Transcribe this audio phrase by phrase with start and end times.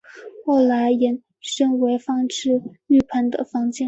[0.45, 3.79] 后来延伸为放置浴盆的房间。